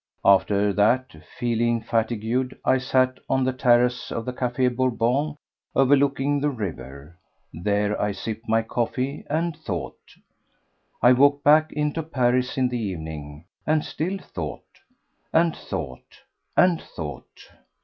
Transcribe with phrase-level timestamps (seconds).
[0.25, 5.37] After that, feeling fatigued, I sat on the terrace of the Café Bourbon,
[5.75, 7.19] overlooking the river.
[7.53, 10.01] There I sipped my coffee and thought.
[11.03, 14.65] I walked back into Paris in the evening, and still thought,
[15.31, 16.21] and thought,
[16.57, 17.49] and thought.